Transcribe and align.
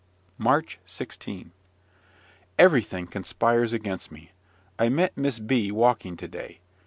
March 0.39 0.79
16. 0.87 1.51
Everything 2.57 3.05
conspires 3.05 3.71
against 3.71 4.11
me. 4.11 4.31
I 4.79 4.89
met 4.89 5.15
Miss 5.15 5.37
B 5.37 5.71
walking 5.71 6.17
to 6.17 6.27
day. 6.27 6.59